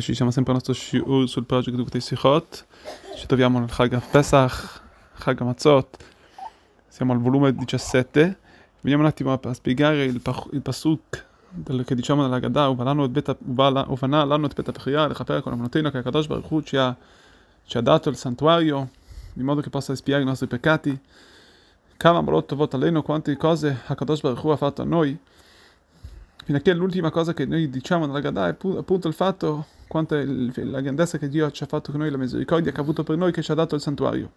[0.00, 2.66] che ci sempre il nostro shiur uh, sul project Duktei Sichot,
[3.16, 4.82] ci troviamo nel Chag Pesach,
[5.18, 5.96] Chag Matzot,
[6.88, 8.38] siamo al volume 17,
[8.80, 10.20] veniamo un attimo a, spiegare il,
[10.52, 14.72] il pasuk del, che diciamo nella Gadà, uvalano et beta, uvala, l'anno lano et beta
[14.72, 16.96] pechia, lechapere con amonotino, che Akadosh Baruch Hu ci ha,
[17.64, 18.88] ci ha dato il santuario,
[19.34, 20.98] in modo che possa espiare i nostri peccati,
[21.96, 25.18] Kama Molotto Votaleno, quante cose Akadosh Baruch ha fatto a noi,
[26.58, 30.80] che l'ultima cosa che noi diciamo nella Gadà è appunto il fatto quanto è la
[30.80, 33.32] grandezza che Dio ci ha fatto con noi, la misericordia che ha avuto per noi,
[33.32, 34.30] che ci ha dato il santuario.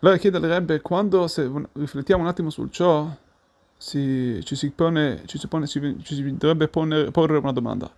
[0.00, 3.06] Allora chiede al Rebbe, quando se riflettiamo un attimo su ciò,
[3.76, 7.90] si, ci, si pone, ci, si pone, ci, ci si dovrebbe porre una domanda.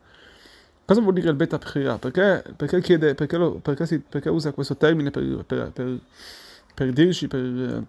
[0.84, 1.98] Cosa vuol dire il beta pchira?
[1.98, 5.98] Perché, perché, chiede, perché, lo, perché, si, perché usa questo termine per, per, per,
[6.74, 7.84] per dirci, per,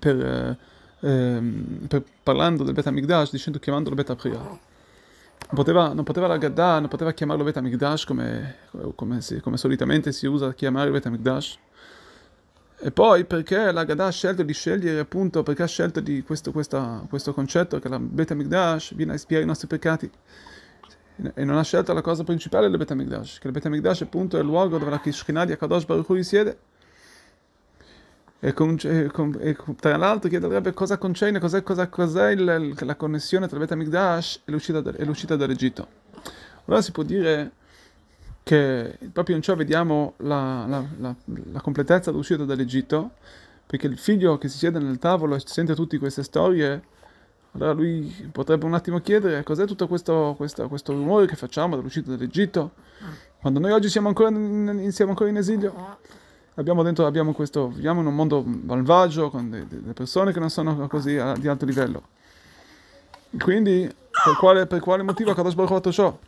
[0.00, 0.56] per
[1.00, 1.86] ehm,
[2.22, 4.38] parlando del Bet Amigdash, dicendo chiamandolo Bet Abria.
[4.38, 8.56] Non poteva, la Gadda, non poteva chiamarlo Bet Amigdash come,
[8.94, 11.58] come, come solitamente si usa chiamare Bet Amigdash.
[12.80, 16.52] E poi perché la Gadda ha scelto di scegliere appunto, perché ha scelto di questo,
[16.52, 20.10] questa, questo concetto che la Bet Amigdash viene a espiare i nostri peccati
[21.34, 24.36] e non ha scelto la cosa principale del Bet Amigdash, che il Bet Amigdash appunto
[24.36, 26.58] è il luogo dove la Kishkina di Akadosh Baruch Hu risiede
[28.40, 32.94] e, con, e, con, e tra l'altro chiederebbe cosa concerne, cos'è, cosa, cos'è il, la
[32.94, 35.86] connessione tra Bet Amigdash e l'uscita, e l'uscita dall'Egitto.
[36.64, 37.52] Allora si può dire
[38.42, 41.14] che proprio in ciò vediamo la, la, la,
[41.52, 43.12] la completezza dell'uscita dall'Egitto,
[43.66, 46.82] perché il figlio che si siede nel tavolo e sente tutte queste storie,
[47.52, 52.10] allora lui potrebbe un attimo chiedere cos'è tutto questo, questo, questo rumore che facciamo dall'uscita
[52.10, 52.72] dall'Egitto,
[53.40, 55.98] quando noi oggi siamo ancora in, siamo ancora in esilio
[56.58, 60.86] abbiamo dentro, abbiamo questo, viviamo in un mondo malvagio con delle persone che non sono
[60.88, 62.02] così di alto livello.
[63.38, 63.88] Quindi,
[64.24, 66.18] per quale, per quale motivo Kadosh Baruch ha fatto ciò?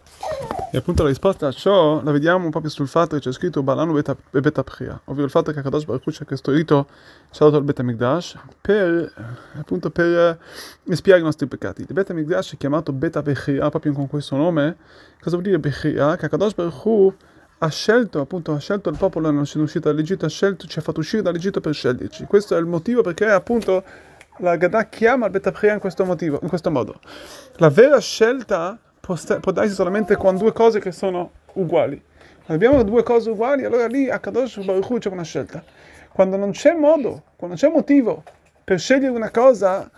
[0.73, 3.93] E appunto la risposta a ciò la vediamo proprio sul fatto che c'è scritto Balanu
[3.93, 4.65] Beta, beta
[5.07, 6.87] ovvero il fatto che Kadosh Baruch Hu ci ha costruito,
[7.31, 9.13] ci ha dato il Beta Migdash per,
[9.59, 10.39] appunto, per
[10.85, 11.81] espiare i nostri peccati.
[11.81, 14.77] Il Beta Migdash è chiamato Beta Bechia proprio con questo nome.
[15.21, 16.17] Cosa vuol dire Bechia?
[16.17, 17.15] Che Kadosh Baruch
[17.63, 20.83] ha scelto, appunto, ha scelto il popolo non essendo uscito dall'Egitto, ha scelto, ci ha
[20.83, 22.25] fatto uscire dall'Egitto per sceglierci.
[22.25, 23.85] Questo è il motivo perché appunto
[24.39, 27.01] la Gadà chiama il Betapria in questo, motivo, in questo modo.
[27.57, 32.03] La vera scelta può, può darsi solamente con due cose che sono uguali.
[32.47, 35.63] Abbiamo due cose uguali, allora lì a Kadosh Baruch c'è una scelta.
[36.13, 38.25] Quando non c'è modo, quando c'è motivo
[38.65, 39.89] per scegliere una cosa,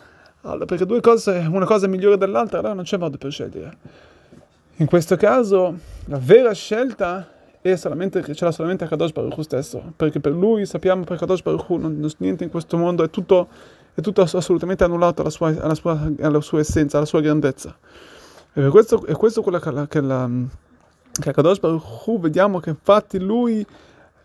[0.41, 3.77] allora, perché due cose, una cosa è migliore dell'altra, allora non c'è modo per scegliere.
[4.77, 7.32] In questo caso, la vera scelta
[7.65, 11.43] e solamente, ce l'ha solamente Kadosh Baruch Hu stesso, perché per lui sappiamo per Kadosh
[11.43, 13.47] Baruch Hu non, niente in questo mondo, è tutto,
[13.95, 17.77] è tutto assolutamente annullato alla sua, alla, sua, alla sua, essenza, alla sua grandezza.
[18.53, 20.29] E per questo, è questo quello che, la, che, la,
[21.21, 23.65] che Kadosh Baruch Hu vediamo che infatti lui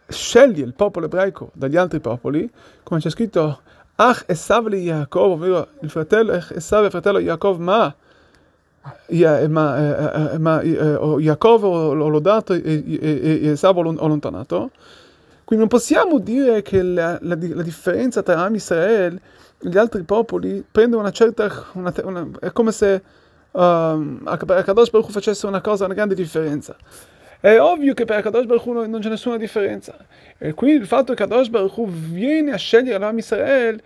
[0.08, 2.50] sceglie il popolo ebraico dagli altri popoli,
[2.82, 3.60] come c'è scritto
[3.98, 7.96] Ach Esav li Yaakov, ovvero il fratello Esav il fratello Yaakov, ma
[9.48, 14.72] ma, ma Giacobbe l'ho dato e Esavo l'ho allontanato.
[15.44, 19.22] Quindi non possiamo dire che la, la, la differenza tra Am Israele
[19.60, 21.50] e gli altri popoli prende una certa...
[21.72, 23.02] Una, una, è come se
[23.52, 26.76] um, Akadosh Baruch facesse una cosa, una grande differenza.
[27.40, 29.96] È ovvio che per Akadosh Baruch non c'è nessuna differenza.
[30.38, 33.82] E quindi il fatto che Akadosh Baruch Hu viene a scegliere l'Am Israele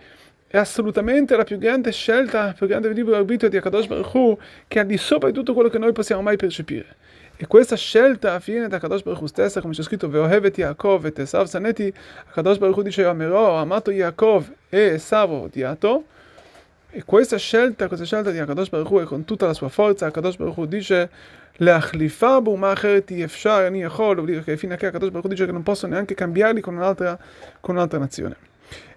[0.51, 4.37] è assolutamente la più grande scelta, il più grande libero arbitrio di Akadosh Baruch Hu,
[4.67, 6.95] che è al di sopra di tutto quello che noi possiamo mai percepire.
[7.35, 11.19] E questa scelta viene da Akadosh Baruch Hu stessa, come c'è scritto, Veohevet Yaakov et
[11.19, 11.93] Esav Saneti,
[12.29, 16.05] Akadosh Baruch Hu dice, Amerò, ho amato Yaakov e Esav ho odiato.
[16.89, 20.05] E questa scelta, questa scelta di Akadosh Baruch Hu è con tutta la sua forza,
[20.05, 21.09] Akadosh Baruch Hu dice,
[21.59, 25.25] להחליפה באומה אחרת אי אפשר, אני יכול, vuol dire che fino a che Akadosh Baruch
[25.25, 25.63] Hu dice che non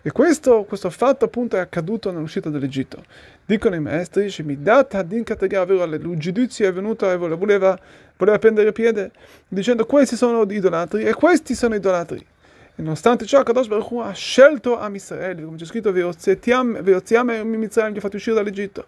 [0.02, 3.04] E questo, questo, fatto appunto è accaduto nell'uscita dall'Egitto.
[3.46, 7.78] Dicono i maestri, il giudizio è venuto e voleva,
[8.16, 9.12] voleva prendere piede,
[9.48, 12.26] dicendo questi sono idolatri e questi sono idolatri.
[12.78, 16.76] E nonostante ciò, Kadosh Baruch Hu ha scelto a Israele, come c'è scritto, Veoziam
[17.30, 18.88] e Mitzrayim, li ha fatti uscire dall'Egitto.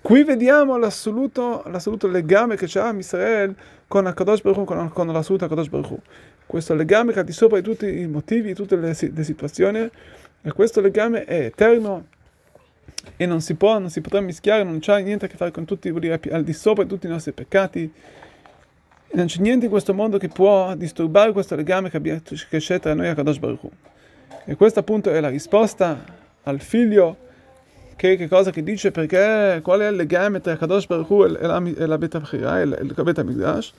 [0.00, 3.54] Qui vediamo l'assoluto, l'assoluto legame che c'è a Israele
[3.88, 6.00] con con, con l'assoluto Akadosh Baruch Hu.
[6.48, 9.22] Questo legame che è al di sopra di tutti i motivi, di tutte le, le
[9.22, 9.90] situazioni,
[10.40, 12.06] e questo legame è eterno
[13.18, 15.66] e non si può, non si potrà mischiare, non c'è niente a che fare con
[15.66, 17.92] tutti, vuol dire al di sopra di tutti i nostri peccati.
[19.10, 22.58] E non c'è niente in questo mondo che può disturbare questo legame che, abbiamo, che
[22.58, 23.70] c'è tra noi e Kadosh Baruch Hu.
[24.46, 26.02] E questa appunto è la risposta
[26.44, 27.26] al figlio
[27.94, 31.28] che, che cosa che dice perché qual è il legame tra Kadosh Baruch Hu e
[31.28, 33.72] la, e la Beta Bechira, il, il Beta Migdash.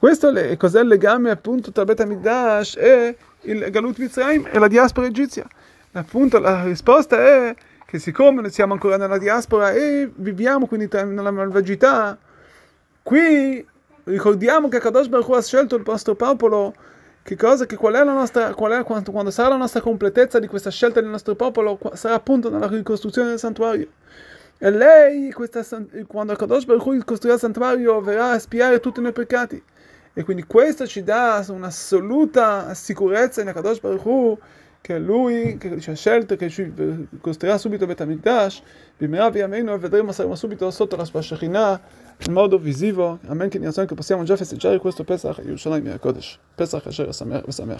[0.00, 4.66] Questo è cos'è il legame appunto tra Bet Hamikdash e il Galut Mitzrayim e la
[4.66, 5.46] diaspora egizia.
[5.92, 7.54] Appunto la risposta è
[7.84, 12.16] che siccome noi siamo ancora nella diaspora e viviamo quindi nella malvagità,
[13.02, 13.62] qui
[14.04, 16.72] ricordiamo che Kadosh Baruch ha scelto il nostro popolo
[17.22, 20.38] che cosa, che qual è la nostra, qual è, quando, quando sarà la nostra completezza
[20.38, 23.88] di questa scelta del nostro popolo, sarà appunto nella ricostruzione del santuario.
[24.62, 25.64] E lei, questa,
[26.06, 29.62] quando Kadosh Baruch costruirà il santuario, verrà a spiare tutti i noi peccati.
[30.12, 34.38] E quindi questo ci dà un'assoluta sicurezza in Kadosh Baruch
[34.82, 36.70] che lui, che ci ha scelto, che ci
[37.22, 38.62] costruirà subito Bet HaMikdash,
[38.98, 41.80] bimerà viameno e vedremo, saremo subito sotto la sua Shekhinah,
[42.26, 43.18] in modo visivo.
[43.28, 46.38] Amen, che possiamo già festeggiare questo Pesach a Yerushalayim Kodesh.
[46.54, 47.78] Pesach Asher Sameach.